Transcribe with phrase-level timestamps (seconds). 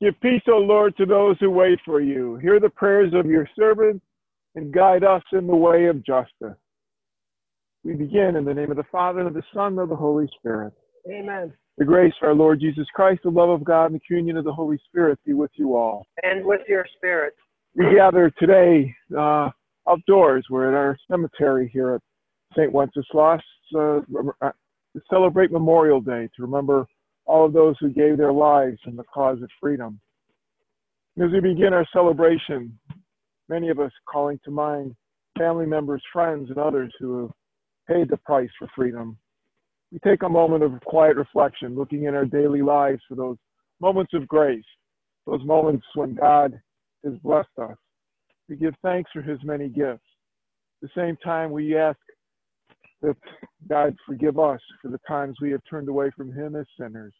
[0.00, 2.36] Give peace, O Lord, to those who wait for you.
[2.36, 4.04] Hear the prayers of your servants
[4.54, 6.56] and guide us in the way of justice.
[7.84, 9.96] We begin in the name of the Father, and of the Son, and of the
[9.96, 10.72] Holy Spirit.
[11.10, 11.52] Amen.
[11.78, 14.44] The grace of our Lord Jesus Christ, the love of God, and the communion of
[14.44, 16.06] the Holy Spirit be with you all.
[16.22, 17.34] And with your spirit.
[17.74, 19.50] We gather today uh,
[19.88, 20.46] outdoors.
[20.50, 22.02] We're at our cemetery here at
[22.54, 22.72] St.
[22.72, 23.40] Wenceslas
[23.74, 26.86] uh, to celebrate Memorial Day, to remember
[27.30, 30.00] all of those who gave their lives in the cause of freedom.
[31.22, 32.76] As we begin our celebration,
[33.48, 34.96] many of us calling to mind
[35.38, 37.30] family members, friends, and others who have
[37.88, 39.16] paid the price for freedom.
[39.92, 43.36] We take a moment of quiet reflection, looking in our daily lives for those
[43.80, 44.64] moments of grace,
[45.26, 46.60] those moments when God
[47.04, 47.76] has blessed us.
[48.48, 50.02] We give thanks for his many gifts.
[50.82, 51.98] At the same time, we ask
[53.02, 53.16] that
[53.68, 57.12] God forgive us for the times we have turned away from him as sinners.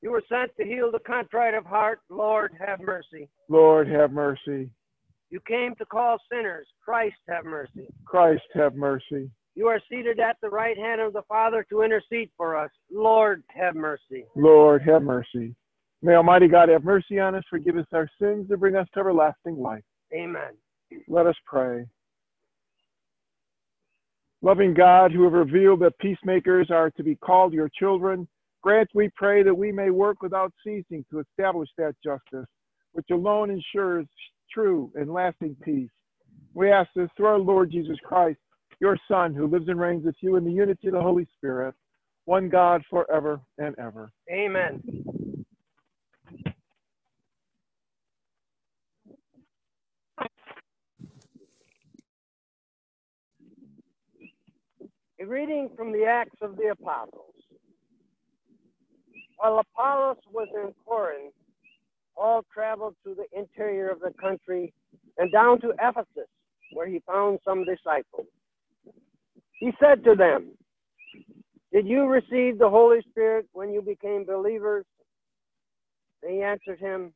[0.00, 2.00] You were sent to heal the contrite of heart.
[2.08, 3.28] Lord, have mercy.
[3.48, 4.70] Lord, have mercy.
[5.30, 6.66] You came to call sinners.
[6.84, 7.88] Christ, have mercy.
[8.04, 9.30] Christ, have mercy.
[9.54, 12.70] You are seated at the right hand of the Father to intercede for us.
[12.92, 14.24] Lord, have mercy.
[14.36, 15.54] Lord, have mercy.
[16.00, 19.00] May Almighty God have mercy on us, forgive us our sins, and bring us to
[19.00, 19.82] everlasting life.
[20.14, 20.52] Amen.
[21.08, 21.86] Let us pray.
[24.42, 28.28] Loving God, who have revealed that peacemakers are to be called your children,
[28.68, 32.46] grant, we pray, that we may work without ceasing to establish that justice,
[32.92, 34.04] which alone ensures
[34.52, 35.88] true and lasting peace.
[36.52, 38.38] We ask this through our Lord Jesus Christ,
[38.78, 41.74] your Son, who lives and reigns with you in the unity of the Holy Spirit,
[42.26, 44.10] one God forever and ever.
[44.30, 44.82] Amen.
[55.18, 57.37] A reading from the Acts of the Apostles.
[59.38, 61.32] While Apollos was in Corinth,
[62.16, 64.74] Paul traveled to the interior of the country
[65.16, 66.28] and down to Ephesus,
[66.72, 68.26] where he found some disciples.
[69.60, 70.52] He said to them,
[71.72, 74.84] Did you receive the Holy Spirit when you became believers?
[76.22, 77.12] They answered him,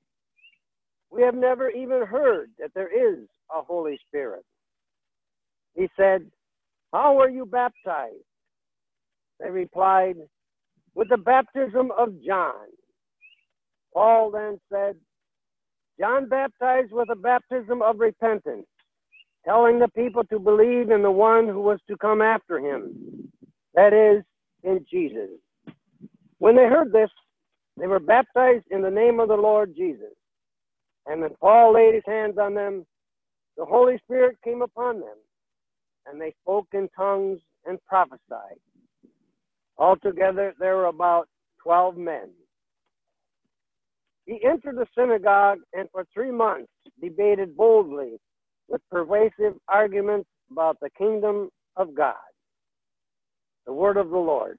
[1.10, 4.44] We have never even heard that there is a Holy Spirit.
[5.74, 6.30] He said,
[6.92, 8.14] How were you baptized?
[9.40, 10.16] They replied,
[10.94, 12.66] With the baptism of John.
[13.94, 14.96] Paul then said,
[15.98, 18.66] John baptized with a baptism of repentance,
[19.44, 23.30] telling the people to believe in the one who was to come after him,
[23.74, 24.24] that is,
[24.64, 25.28] in Jesus.
[26.38, 27.10] When they heard this,
[27.78, 30.14] they were baptized in the name of the Lord Jesus.
[31.06, 32.86] And when Paul laid his hands on them,
[33.56, 35.16] the Holy Spirit came upon them,
[36.06, 38.60] and they spoke in tongues and prophesied.
[39.78, 41.28] Altogether, there were about
[41.62, 42.30] 12 men.
[44.26, 48.18] He entered the synagogue and for three months debated boldly
[48.68, 52.14] with persuasive arguments about the kingdom of God.
[53.66, 54.58] The word of the Lord.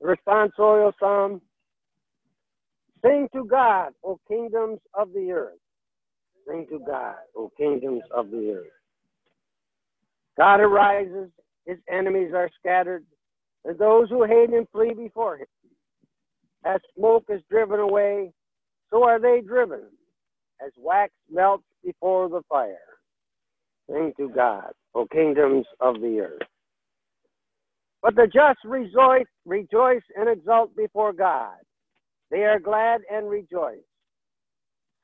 [0.00, 1.40] The responsorial psalm
[3.04, 5.58] Sing to God, O kingdoms of the earth.
[6.48, 8.77] Sing to God, O kingdoms of the earth.
[10.38, 11.30] God arises,
[11.66, 13.04] his enemies are scattered
[13.64, 15.46] and those who hate him flee before him.
[16.64, 18.32] As smoke is driven away,
[18.90, 19.82] so are they driven,
[20.64, 22.78] as wax melts before the fire.
[23.90, 26.42] Sing to God, O kingdoms of the earth.
[28.02, 31.56] But the just rejoice, rejoice and exult before God.
[32.30, 33.78] They are glad and rejoice.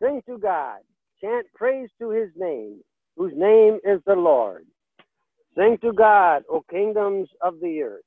[0.03, 0.79] Sing to God,
[1.21, 2.81] chant praise to his name,
[3.17, 4.67] whose name is the Lord.
[5.57, 8.05] Sing to God, O kingdoms of the earth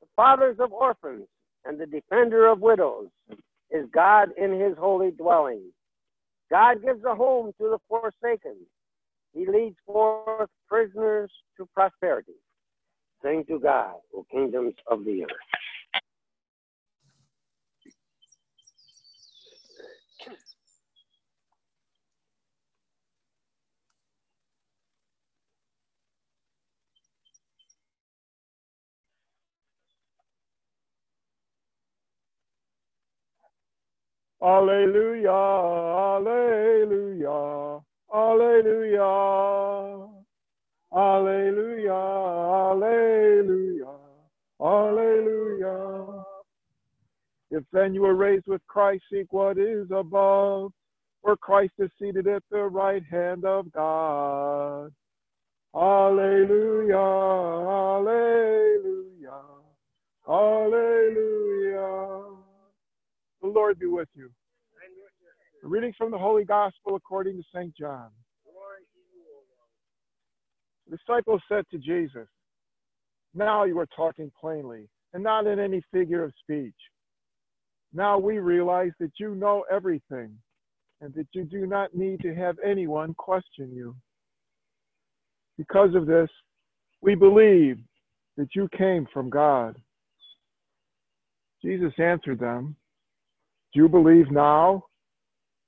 [0.00, 1.26] The fathers of orphans,
[1.64, 3.08] and the defender of widows
[3.70, 5.62] is God in his holy dwelling.
[6.50, 8.56] God gives a home to the forsaken.
[9.34, 12.32] He leads forth prisoners to prosperity.
[13.22, 15.57] Sing to God, O kingdoms of the earth.
[34.40, 35.32] Alleluia,
[36.16, 37.80] Alleluia,
[38.14, 40.08] Alleluia,
[40.94, 41.92] Alleluia,
[42.72, 43.94] Alleluia,
[44.60, 46.24] Alleluia.
[47.50, 50.70] If then you were raised with Christ, seek what is above,
[51.22, 54.92] where Christ is seated at the right hand of God.
[55.74, 56.96] Alleluia,
[57.96, 59.40] Alleluia,
[60.28, 62.27] Alleluia.
[63.42, 64.30] Lord be with you.
[65.64, 67.74] A reading from the Holy Gospel according to St.
[67.76, 68.10] John.
[70.88, 72.28] The disciples said to Jesus,
[73.34, 76.74] Now you are talking plainly, and not in any figure of speech.
[77.92, 80.36] Now we realize that you know everything,
[81.00, 83.94] and that you do not need to have anyone question you.
[85.56, 86.30] Because of this,
[87.00, 87.78] we believe
[88.36, 89.76] that you came from God.
[91.62, 92.76] Jesus answered them,
[93.72, 94.84] Do you believe now?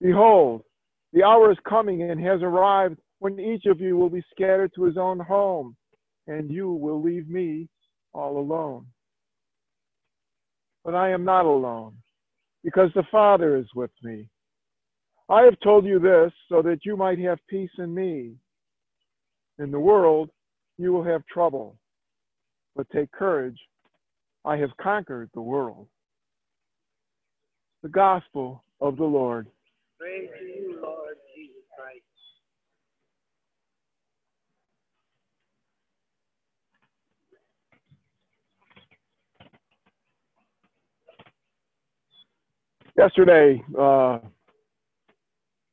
[0.00, 0.62] Behold,
[1.12, 4.84] the hour is coming and has arrived when each of you will be scattered to
[4.84, 5.76] his own home,
[6.26, 7.68] and you will leave me
[8.14, 8.86] all alone.
[10.84, 11.96] But I am not alone,
[12.64, 14.28] because the Father is with me.
[15.28, 18.32] I have told you this so that you might have peace in me.
[19.58, 20.30] In the world,
[20.78, 21.76] you will have trouble,
[22.74, 23.58] but take courage.
[24.44, 25.86] I have conquered the world.
[27.82, 29.46] The Gospel of the Lord.
[29.98, 32.02] Praise to you, Lord Jesus Christ.
[42.98, 44.18] Yesterday, uh,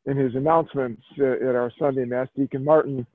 [0.06, 3.06] in his announcements uh, at our Sunday Mass, Deacon Martin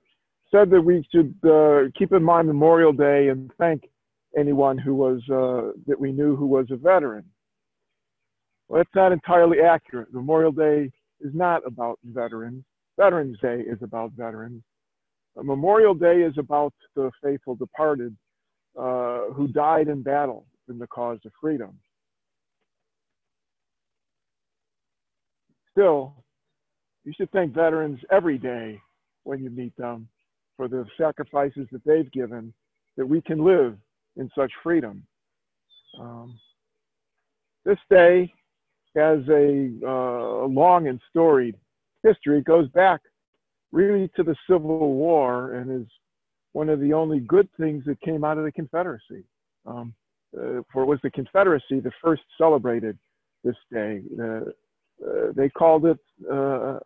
[0.50, 3.88] said that we should uh, keep in mind Memorial Day and thank
[4.36, 7.24] anyone who was uh, that we knew who was a veteran.
[8.72, 10.14] Well, that's not entirely accurate.
[10.14, 10.90] Memorial Day
[11.20, 12.64] is not about veterans.
[12.98, 14.62] Veterans Day is about veterans.
[15.36, 18.16] Memorial Day is about the faithful departed
[18.78, 21.78] uh, who died in battle in the cause of freedom.
[25.72, 26.14] Still,
[27.04, 28.80] you should thank veterans every day
[29.24, 30.08] when you meet them
[30.56, 32.54] for the sacrifices that they've given
[32.96, 33.76] that we can live
[34.16, 35.06] in such freedom.
[36.00, 36.38] Um,
[37.66, 38.32] this day
[38.94, 41.56] has a uh, long and storied
[42.02, 42.38] history.
[42.38, 43.00] It goes back
[43.70, 45.88] really to the Civil War and is
[46.52, 49.24] one of the only good things that came out of the Confederacy.
[49.66, 49.94] Um,
[50.36, 52.98] uh, for it was the Confederacy that first celebrated
[53.44, 54.02] this day.
[54.18, 55.98] Uh, uh they called it
[56.30, 56.78] uh,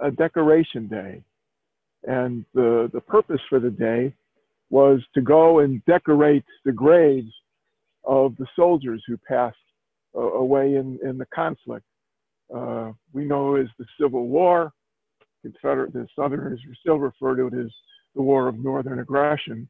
[0.00, 1.22] a decoration day.
[2.04, 4.14] And the, the purpose for the day
[4.70, 7.32] was to go and decorate the graves
[8.04, 9.56] of the soldiers who passed
[10.14, 11.86] away in, in the conflict.
[12.54, 14.72] Uh, we know as the Civil War.
[15.42, 17.72] Confederate, the Southerners still refer to it as
[18.14, 19.68] the War of Northern Aggression,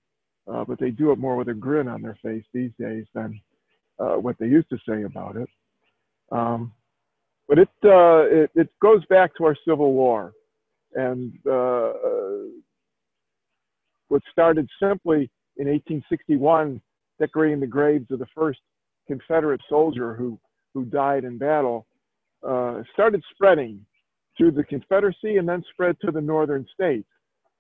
[0.53, 3.41] uh, but they do it more with a grin on their face these days than
[3.99, 5.49] uh, what they used to say about it.
[6.31, 6.73] Um,
[7.49, 10.33] but it, uh, it, it goes back to our Civil War,
[10.95, 11.93] and uh,
[14.09, 16.81] what started simply in 1861,
[17.19, 18.61] decorating the graves of the first
[19.07, 20.39] Confederate soldier who
[20.75, 21.87] who died in battle,
[22.47, 23.85] uh, started spreading
[24.37, 27.09] through the Confederacy and then spread to the northern states.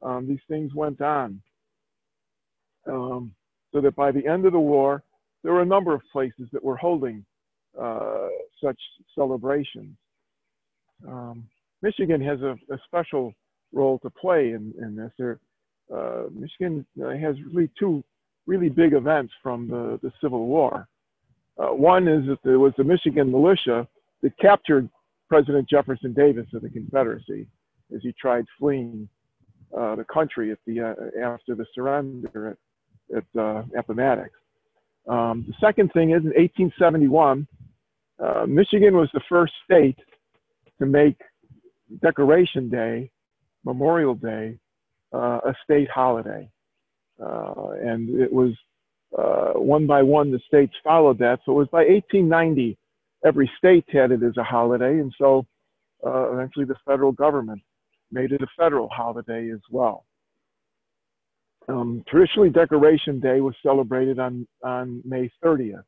[0.00, 1.40] Um, these things went on,
[2.88, 3.34] um,
[3.72, 5.02] so that by the end of the war,
[5.42, 7.24] there were a number of places that were holding
[7.80, 8.28] uh,
[8.62, 8.78] such
[9.14, 9.96] celebrations.
[11.06, 11.46] Um,
[11.82, 13.32] Michigan has a, a, special
[13.72, 15.10] role to play in, in this.
[15.18, 15.40] There,
[15.92, 18.04] uh, Michigan has really two
[18.46, 20.88] really big events from the, the Civil War.
[21.58, 23.86] Uh, one is that there was the Michigan militia
[24.22, 24.88] that captured
[25.28, 27.46] President Jefferson Davis of the Confederacy
[27.94, 29.08] as he tried fleeing
[29.76, 30.94] uh, the country the, uh,
[31.24, 32.56] after the surrender
[33.12, 34.30] at, at Appomattox.
[35.08, 37.46] Um, the second thing is in 1871,
[38.22, 39.98] uh, Michigan was the first state
[40.78, 41.16] to make
[42.02, 43.10] Decoration Day,
[43.64, 44.58] Memorial Day,
[45.12, 46.48] uh, a state holiday.
[47.22, 48.52] Uh, and it was
[49.16, 51.40] uh, one by one, the states followed that.
[51.44, 52.78] So it was by 1890,
[53.24, 55.00] every state had it as a holiday.
[55.00, 55.46] And so
[56.06, 57.60] uh, eventually the federal government
[58.10, 60.04] made it a federal holiday as well.
[61.68, 65.84] Um, traditionally, Decoration Day was celebrated on, on May 30th.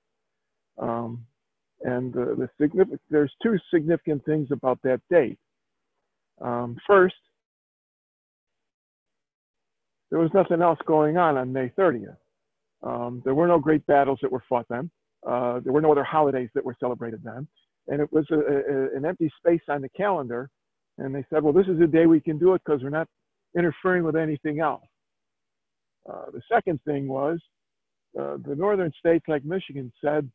[0.78, 1.26] Um,
[1.82, 5.38] and the significant, there's two significant things about that date.
[6.40, 7.14] Um, first,
[10.10, 12.16] there was nothing else going on on May 30th.
[12.84, 14.90] Um, there were no great battles that were fought then.
[15.26, 17.48] Uh, there were no other holidays that were celebrated then.
[17.88, 20.50] And it was a, a, an empty space on the calendar.
[20.98, 23.08] And they said, well, this is a day we can do it because we're not
[23.56, 24.84] interfering with anything else.
[26.08, 27.40] Uh, the second thing was
[28.18, 30.30] uh, the northern states like Michigan said,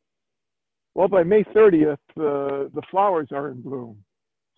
[0.96, 3.98] well, by May 30th, uh, the flowers are in bloom.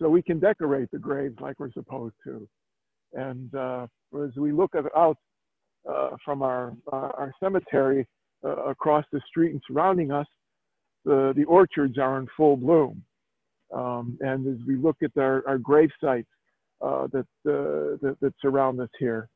[0.00, 2.48] So we can decorate the graves like we're supposed to.
[3.12, 3.86] And uh,
[4.24, 5.14] as we look out uh,
[6.24, 8.06] from our, our cemetery
[8.44, 10.26] uh, across the street and surrounding us,
[11.04, 13.02] the, the orchards are in full bloom.
[13.72, 16.28] Um, and as we look at our, our grave sites
[16.80, 19.28] uh, that, uh, that, that surround us here,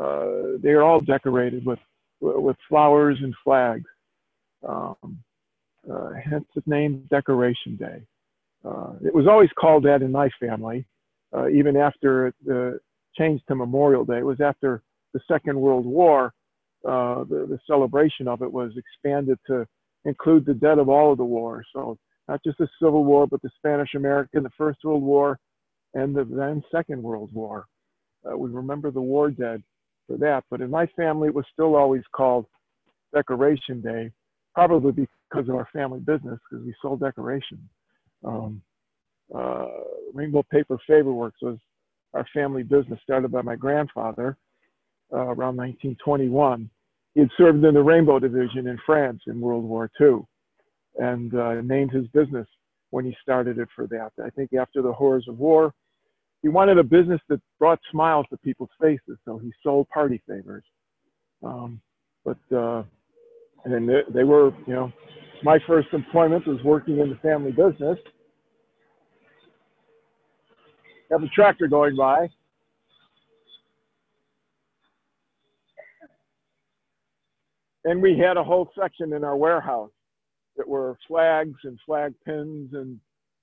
[0.00, 1.78] uh, they are all decorated with
[2.20, 3.90] with flowers and flags.
[4.66, 5.18] Um,
[5.92, 8.00] uh, hence the name Decoration Day.
[8.64, 10.86] Uh, it was always called that in my family,
[11.36, 12.80] uh, even after it
[13.18, 14.18] changed to Memorial Day.
[14.18, 16.32] It was after the Second World War.
[16.84, 19.66] The, the celebration of it was expanded to
[20.04, 21.66] include the dead of all of the wars.
[21.72, 21.96] So
[22.28, 25.38] not just the Civil War, but the Spanish American, the First World War,
[25.94, 27.66] and the then Second World War.
[28.24, 29.62] Uh, we remember the war dead
[30.06, 30.44] for that.
[30.50, 32.46] But in my family, it was still always called
[33.14, 34.10] Decoration Day,
[34.54, 37.68] probably because of our family business, because we sold decorations.
[38.24, 38.62] Um,
[39.34, 39.66] uh,
[40.12, 41.58] Rainbow Paper Faberworks was
[42.14, 44.36] our family business, started by my grandfather
[45.12, 46.68] uh, around 1921.
[47.14, 50.20] He had served in the Rainbow Division in France in World War II
[50.96, 52.46] and uh, named his business
[52.90, 54.10] when he started it for that.
[54.24, 55.74] I think after the horrors of war,
[56.42, 60.64] he wanted a business that brought smiles to people's faces, so he sold party favors.
[61.42, 61.80] Um,
[62.24, 62.82] but uh,
[63.64, 64.92] and they, they were, you know,
[65.42, 67.98] my first employment was working in the family business.
[71.10, 72.28] Have a tractor going by.
[77.84, 79.90] And we had a whole section in our warehouse
[80.56, 83.00] that were flags and flag pins and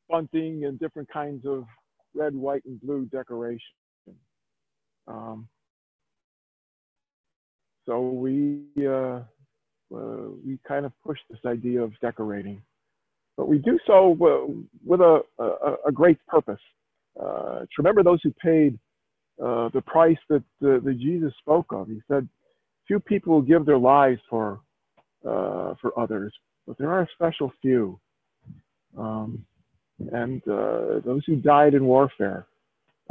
[0.09, 1.65] bunting and different kinds of
[2.13, 3.59] red, white, and blue decoration.
[5.07, 5.47] Um,
[7.85, 9.21] so we uh,
[9.95, 12.61] uh, we kind of push this idea of decorating,
[13.35, 14.15] but we do so
[14.85, 16.61] with a, a, a great purpose.
[17.19, 18.77] Uh, to remember those who paid
[19.43, 21.87] uh, the price that, that Jesus spoke of.
[21.87, 22.27] He said,
[22.89, 24.59] "Few people give their lives for
[25.23, 26.33] uh, for others,
[26.65, 27.99] but there are a special few."
[28.97, 29.45] Um,
[30.11, 32.47] and uh, those who died in warfare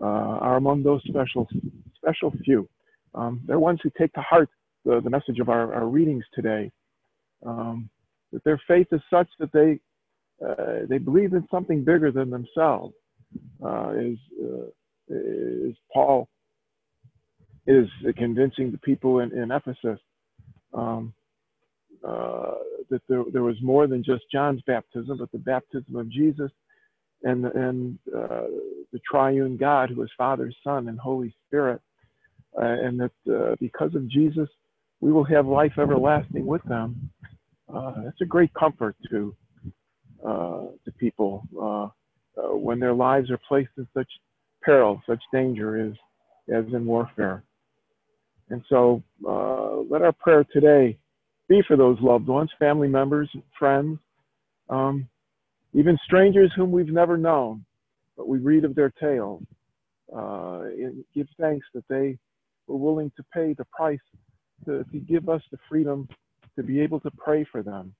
[0.03, 1.49] uh, are among those special
[1.97, 2.69] special few.
[3.15, 4.51] Um, they're ones who take to heart
[4.85, 6.73] the, the message of our, our readings today.
[7.47, 7.89] Um,
[8.33, 9.79] that their faith is such that they
[10.45, 12.95] uh, they believe in something bigger than themselves.
[13.65, 14.67] Uh, is uh,
[15.15, 16.29] is Paul
[17.69, 20.01] is convincing the people in, in Ephesus
[20.73, 21.13] um,
[22.07, 22.55] uh,
[22.91, 26.51] that there, there was more than just John's baptism, but the baptism of Jesus
[27.23, 28.45] and and uh,
[28.93, 31.81] the triune God, who is Father, Son, and Holy Spirit,
[32.57, 34.49] uh, and that uh, because of Jesus,
[35.01, 37.11] we will have life everlasting with them.
[37.73, 39.35] Uh, that's a great comfort to
[40.27, 41.47] uh, to people
[42.51, 44.09] when their lives are placed in such
[44.63, 45.93] peril, such danger as
[46.55, 47.43] as in warfare.
[48.51, 49.03] And so,
[49.91, 50.99] let our prayer today
[51.49, 53.29] be for those loved ones, family members,
[53.59, 53.99] friends.
[54.69, 55.09] Um,
[55.75, 57.65] even strangers whom we've never known,
[58.17, 59.43] but we read of their tales.
[60.15, 60.63] Uh,
[61.15, 62.19] give thanks that they
[62.67, 63.99] were willing to pay the price
[64.65, 66.09] to, to give us the freedom
[66.57, 67.95] to be able to pray for them,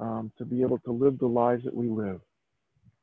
[0.00, 2.20] um, to be able to live the lives that we live.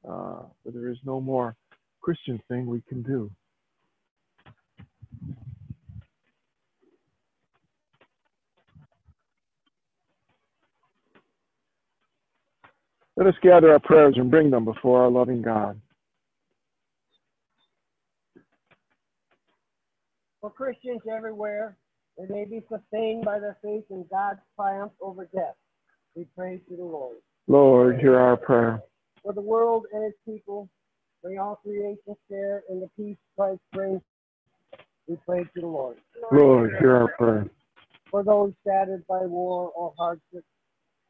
[0.09, 1.55] Uh, there is no more
[2.01, 3.29] Christian thing we can do.
[13.17, 15.81] Let us gather our prayers and bring them before our loving God.
[20.39, 21.75] For Christians everywhere,
[22.15, 25.55] they may be sustained by their faith in God's triumph over death.
[26.15, 27.17] We pray to the Lord.
[27.47, 28.83] Lord, hear our prayer.
[29.23, 30.69] For the world and its people,
[31.23, 34.01] may all creation share in the peace Christ brings.
[35.07, 35.97] We pray to the Lord.
[36.31, 37.47] Lord, hear our prayer.
[38.11, 40.43] For those shattered by war or hardship,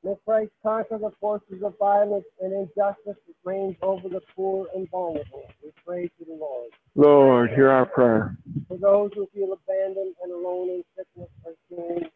[0.03, 4.89] May Christ conquer the forces of violence and injustice that reigns over the poor and
[4.89, 5.43] vulnerable.
[5.63, 6.69] We pray to the Lord.
[6.95, 8.37] Lord, hear our prayer.
[8.67, 12.09] For those who feel abandoned and alone in sickness or sin,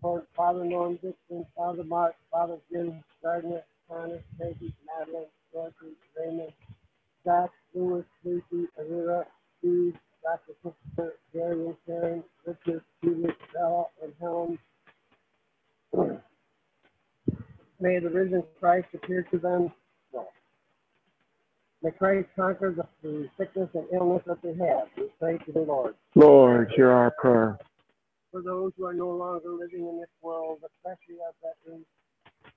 [0.00, 6.52] for Father Norm Dixon, Father Mark, Father Jim Gardner, Connor, Peggy, Madeline, Dorothy, Raymond,
[7.24, 9.24] Jack, Lewis, Lucy, Avira,
[9.58, 10.54] Steve, Dr.
[10.62, 12.23] Christopher, Gary and Sharon,
[17.84, 19.70] May the risen Christ appear to them.
[21.82, 24.88] May Christ conquer the, the sickness and illness that they have.
[24.96, 25.94] We pray to the Lord.
[26.14, 27.58] Lord, hear our prayer.
[28.32, 31.84] For those who are no longer living in this world, especially our veterans,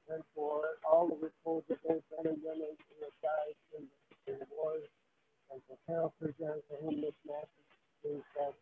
[0.10, 3.84] and for all the of those men and women who have died in
[4.40, 4.88] the, wars,
[5.52, 7.68] and for Carol Present, for whom this message
[8.06, 8.56] is sent.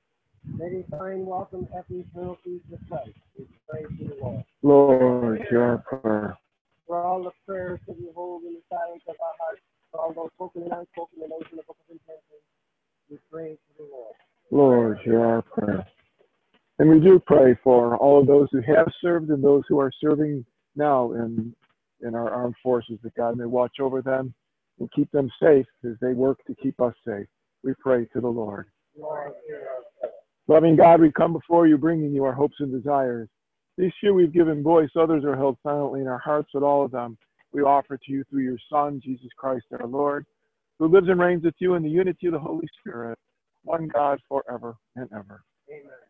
[0.58, 3.14] May they find welcome at eternal peace of Christ.
[3.38, 4.44] We pray to the Lord.
[4.64, 6.40] Lord, hear our prayer
[6.88, 10.14] for all the prayers that we hold in the silence of our hearts, for all
[10.14, 10.32] those
[18.56, 20.46] who have served and those who are serving
[20.76, 21.54] now in,
[22.02, 24.34] in our armed forces, that God may watch over them
[24.80, 27.28] and keep them safe as they work to keep us safe.
[27.64, 28.68] We pray to the Lord.
[30.48, 33.28] Loving God, we come before you, bringing you our hopes and desires.
[33.78, 36.92] These few we've given voice, others are held silently in our hearts, but all of
[36.92, 37.18] them
[37.52, 40.26] we offer to you through your Son, Jesus Christ our Lord,
[40.78, 43.18] who lives and reigns with you in the unity of the Holy Spirit,
[43.64, 45.44] one God forever and ever.
[45.70, 46.05] Amen.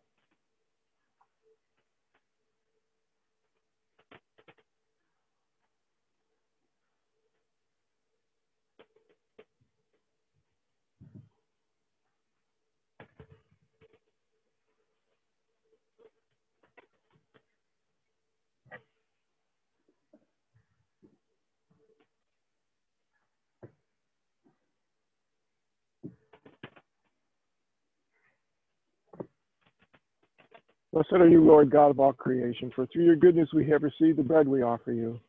[30.96, 34.18] Blessed are you, Lord God of all creation, for through your goodness we have received
[34.18, 35.20] the bread we offer you.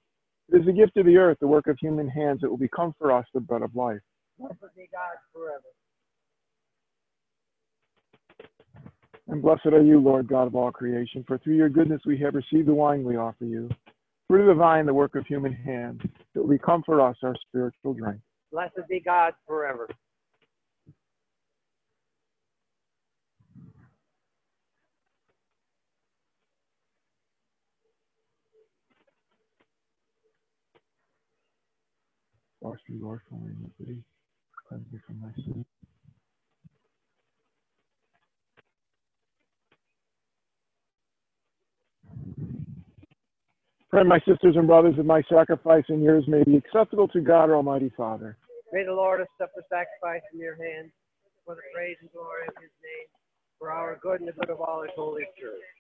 [0.48, 2.94] It is the gift of the earth, the work of human hands, that will become
[2.96, 3.98] for us the bread of life.
[4.38, 5.64] Blessed be God forever.
[9.26, 12.36] And blessed are you, Lord God of all creation, for through your goodness we have
[12.36, 13.68] received the wine we offer you.
[14.28, 16.00] Fruit of the vine, the work of human hands,
[16.34, 18.20] that will become for us our spiritual drink.
[18.52, 19.88] Blessed be God forever.
[32.66, 34.02] Wash me, Lord, from my iniquity.
[34.68, 35.64] Cleanse me from my sin.
[43.88, 47.50] Pray, my sisters and brothers, that my sacrifice and yours may be acceptable to God,
[47.50, 48.36] our Almighty Father.
[48.72, 50.90] May the Lord accept the sacrifice in your hands
[51.44, 53.06] for the praise and glory of his name,
[53.60, 55.75] for our good and the good of all his holy church.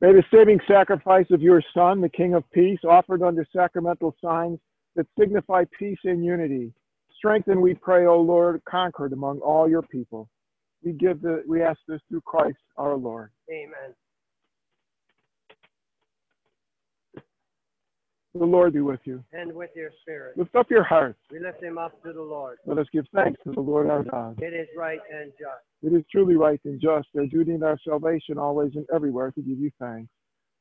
[0.00, 4.60] May the saving sacrifice of your Son, the King of Peace, offered under sacramental signs
[4.94, 6.72] that signify peace and unity,
[7.16, 10.28] strengthen, we pray, O Lord, concord among all your people.
[10.84, 13.30] We give the, we ask this through Christ our Lord.
[13.50, 13.94] Amen.
[18.38, 19.24] The Lord be with you.
[19.32, 20.38] And with your spirit.
[20.38, 21.18] Lift up your hearts.
[21.32, 22.58] We lift them up to the Lord.
[22.66, 24.40] Let us give thanks to the Lord our God.
[24.40, 25.64] It is right and just.
[25.82, 29.42] It is truly right and just, our duty and our salvation, always and everywhere, to
[29.42, 30.08] give you thanks.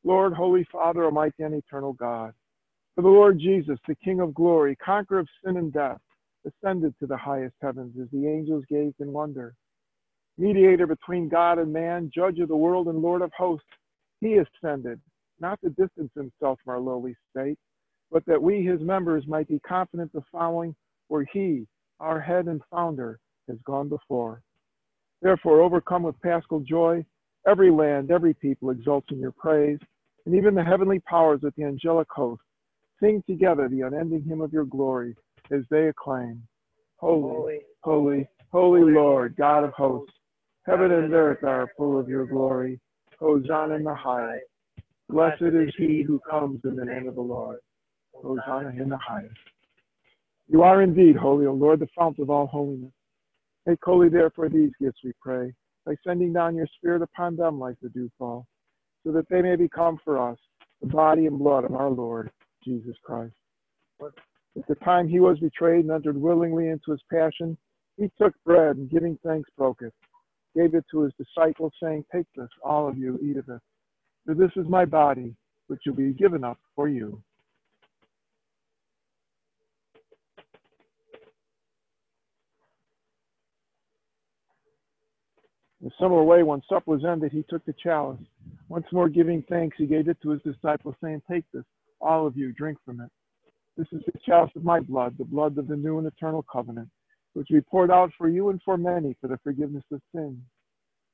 [0.03, 2.33] Lord, Holy Father, Almighty and eternal God,
[2.95, 5.99] for the Lord Jesus, the King of glory, conqueror of sin and death,
[6.47, 9.53] ascended to the highest heavens as the angels gazed in wonder.
[10.39, 13.67] Mediator between God and man, judge of the world and Lord of hosts,
[14.19, 14.99] he ascended,
[15.39, 17.59] not to distance himself from our lowly state,
[18.11, 20.75] but that we, his members, might be confident of following
[21.07, 21.65] where he,
[21.99, 24.41] our head and founder, has gone before.
[25.21, 27.05] Therefore, overcome with paschal joy,
[27.47, 29.79] every land, every people exults in your praise,
[30.25, 32.41] and even the heavenly powers with the angelic host
[32.99, 35.15] sing together the unending hymn of your glory
[35.51, 36.41] as they acclaim
[36.97, 40.13] Holy, holy, holy, holy Lord, God of hosts,
[40.65, 42.79] heaven and earth are full of your glory.
[43.19, 44.45] Hosanna in the highest.
[45.09, 47.59] Blessed is he who comes in the name of the Lord.
[48.21, 49.35] Hosanna in the highest.
[50.47, 52.91] You are indeed holy, O Lord, the fount of all holiness.
[53.65, 55.53] Make holy, therefore, these gifts, we pray,
[55.85, 58.47] by sending down your Spirit upon them like the dewfall,
[59.05, 60.37] so that they may become for us
[60.81, 62.31] the body and blood of our Lord
[62.63, 63.33] Jesus Christ.
[64.01, 67.57] At the time he was betrayed and entered willingly into his passion,
[67.97, 69.93] he took bread and giving thanks broke it,
[70.55, 73.61] gave it to his disciples, saying, Take this, all of you, eat of it.
[74.25, 75.35] For this is my body,
[75.67, 77.21] which will be given up for you.
[85.81, 88.19] In a similar way, when supper was ended, he took the chalice.
[88.67, 91.63] Once more giving thanks, he gave it to his disciples, saying, Take this,
[92.01, 93.09] all of you, drink from it.
[93.77, 96.89] This is the chalice of my blood, the blood of the new and eternal covenant,
[97.33, 100.39] which we poured out for you and for many for the forgiveness of sins.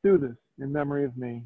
[0.01, 1.43] Do this in memory of me.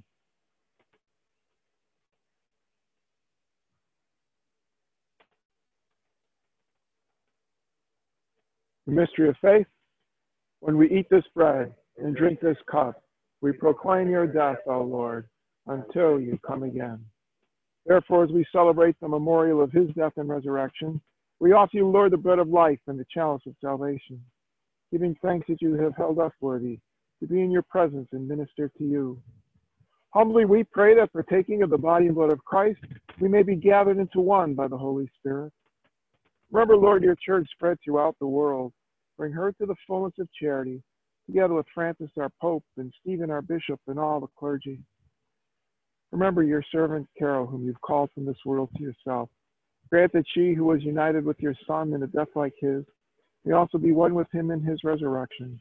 [8.86, 9.68] The mystery of faith.
[10.60, 13.04] When we eat this bread and drink this cup,
[13.42, 15.28] we proclaim your death, O Lord,
[15.68, 17.00] until you come again.
[17.86, 21.00] Therefore, as we celebrate the memorial of his death and resurrection,
[21.40, 24.22] we offer you, Lord, the bread of life and the chalice of salvation,
[24.92, 26.80] giving thanks that you have held us worthy
[27.20, 29.22] to be in your presence and minister to you.
[30.10, 32.80] Humbly we pray that partaking of the body and blood of Christ,
[33.20, 35.54] we may be gathered into one by the Holy Spirit.
[36.52, 38.74] Remember, Lord, your church spread throughout the world.
[39.18, 40.82] Bring her to the fullness of charity
[41.28, 44.80] together with Francis, our Pope, and Stephen, our Bishop, and all the clergy.
[46.12, 49.30] Remember your servant Carol, whom you've called from this world to yourself.
[49.90, 52.84] Grant that she, who was united with your Son in a death like his,
[53.46, 55.60] may also be one with him in his resurrection.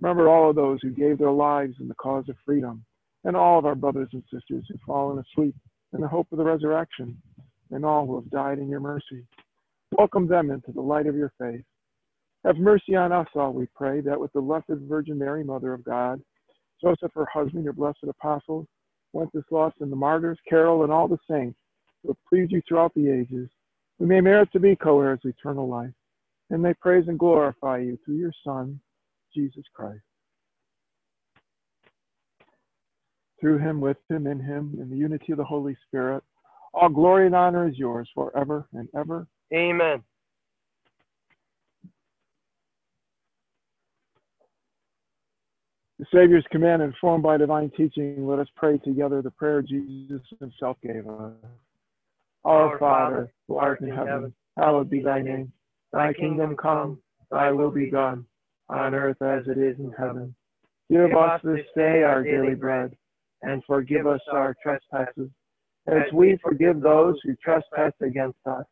[0.00, 2.84] Remember all of those who gave their lives in the cause of freedom,
[3.24, 5.54] and all of our brothers and sisters who've fallen asleep
[5.94, 7.16] in the hope of the resurrection,
[7.70, 9.24] and all who have died in your mercy.
[9.92, 11.64] Welcome them into the light of your face.
[12.46, 15.82] Have mercy on us all, we pray, that with the blessed Virgin Mary, Mother of
[15.82, 16.22] God,
[16.80, 18.68] Joseph, her husband, your blessed apostles,
[19.12, 21.58] Wenceslas and the martyrs, Carol, and all the saints
[22.02, 23.48] who have pleased you throughout the ages,
[23.98, 25.90] we may merit to be co-heirs of eternal life,
[26.50, 28.78] and may praise and glorify you through your Son,
[29.34, 30.02] Jesus Christ.
[33.40, 36.22] Through him, with him, in him, in the unity of the Holy Spirit,
[36.74, 39.26] all glory and honor is yours forever and ever.
[39.52, 40.04] Amen.
[46.12, 51.06] Savior's command, informed by divine teaching, let us pray together the prayer Jesus himself gave
[51.08, 51.32] us.
[52.44, 55.52] Our, Father, who art in heaven, hallowed be thy name.
[55.92, 56.98] Thy kingdom come,
[57.30, 58.24] thy will be done,
[58.68, 60.34] on earth as it is in heaven.
[60.90, 62.96] Give us this day our daily bread,
[63.42, 65.30] and forgive us our trespasses,
[65.88, 68.64] as we forgive those who trespass against us.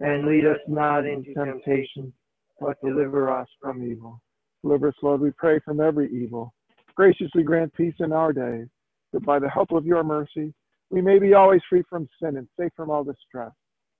[0.00, 2.12] And lead us not into temptation,
[2.58, 4.20] but deliver us from evil.
[4.62, 6.54] Deliver us, Lord, we pray, from every evil.
[6.94, 8.66] Graciously grant peace in our days,
[9.12, 10.52] that by the help of your mercy,
[10.90, 13.52] we may be always free from sin and safe from all distress,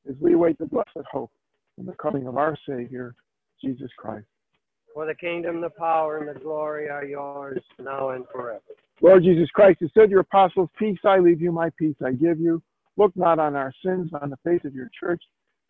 [0.08, 1.30] as we await the blessed hope
[1.78, 3.14] and the coming of our Savior,
[3.62, 4.26] Jesus Christ.
[4.94, 8.60] For the kingdom, the power, and the glory are yours, now and forever.
[9.00, 12.12] Lord Jesus Christ, you said to your apostles, Peace I leave you, my peace I
[12.12, 12.62] give you.
[12.98, 15.22] Look not on our sins, on the faith of your church.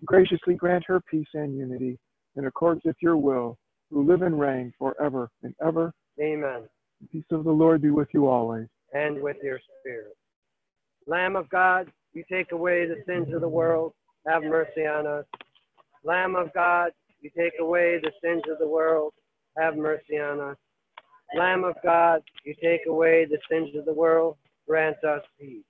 [0.04, 1.98] Graciously grant her peace and unity
[2.36, 3.58] in accordance with your will,
[3.90, 5.92] who live and reign forever and ever.
[6.20, 6.62] Amen.
[7.02, 8.68] The peace of the Lord be with you always.
[8.94, 10.16] And with your spirit.
[11.06, 13.92] Lamb of God, you take away the sins of the world.
[14.26, 15.24] Have mercy on us.
[16.04, 19.12] Lamb of God, you take away the sins of the world.
[19.58, 20.56] Have mercy on us.
[21.36, 24.36] Lamb of God, you take away the sins of the world.
[24.68, 25.64] Grant us peace.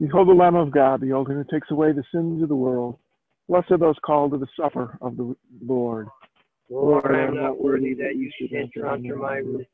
[0.00, 2.98] Behold the Lamb of God, the ultimate who takes away the sins of the world.
[3.48, 6.08] Blessed are those called to the supper of the Lord.
[6.70, 9.66] Lord, I am not worthy that you should enter under my roof,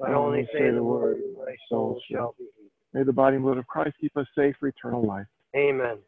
[0.00, 2.70] but only say the word, and my soul shall be healed.
[2.94, 5.26] May the body and blood of Christ keep us safe for eternal life.
[5.54, 5.98] Amen.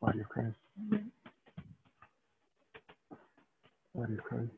[0.00, 0.56] Body of Christ.
[4.12, 4.50] Of Christ.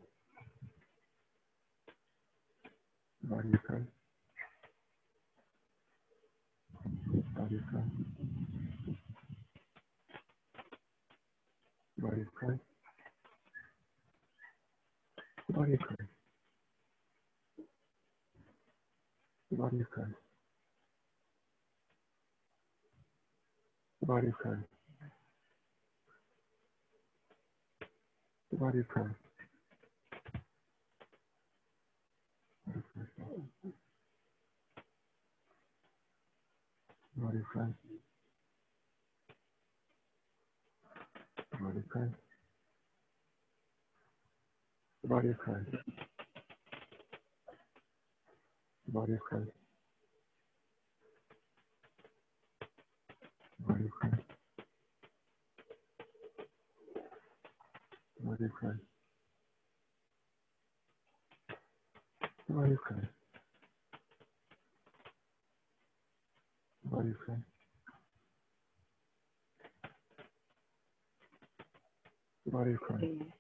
[3.23, 3.89] Body of Christ.
[28.53, 28.89] Body of
[37.29, 37.75] Body friend.
[41.61, 42.15] Body friend.
[45.05, 45.67] Body friend.
[48.89, 49.49] Body friend.
[53.67, 54.19] Body friend.
[58.25, 58.81] Body friend.
[62.51, 63.18] Body friend.
[72.79, 73.05] Christ.
[73.09, 73.38] The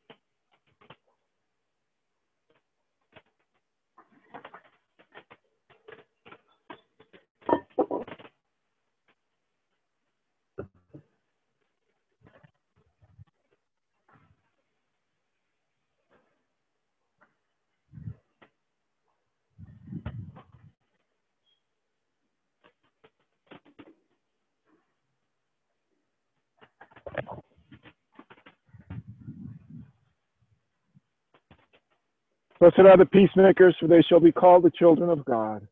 [32.61, 35.66] Blessed are the peacemakers, for they shall be called the children of God.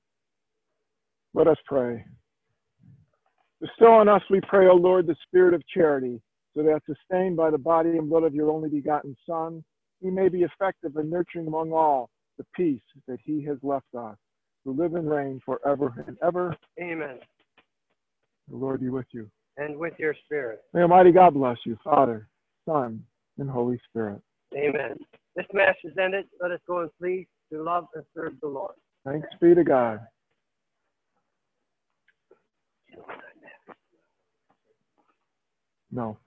[1.34, 2.04] Let us pray.
[3.60, 6.20] Bestow on us, we pray, O Lord, the spirit of charity,
[6.54, 9.64] so that sustained by the body and blood of your only begotten Son,
[10.00, 14.16] we may be effective in nurturing among all the peace that he has left us,
[14.64, 16.56] who live and reign forever and ever.
[16.80, 17.18] Amen.
[18.48, 19.28] The Lord be with you.
[19.56, 20.60] And with your spirit.
[20.74, 22.28] May Almighty God bless you, Father,
[22.68, 23.02] Son,
[23.38, 24.20] and Holy Spirit.
[24.54, 24.96] Amen.
[25.36, 26.24] This Mass is ended.
[26.40, 28.74] Let us go in peace to love and serve the Lord.
[29.04, 30.00] Thanks be to God.
[35.92, 36.18] No.